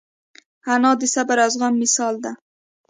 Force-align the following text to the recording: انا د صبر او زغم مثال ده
انا 0.73 0.91
د 0.99 1.03
صبر 1.13 1.37
او 1.45 1.49
زغم 1.53 1.73
مثال 1.81 2.15
ده 2.23 2.31